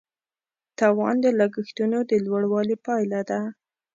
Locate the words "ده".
3.29-3.41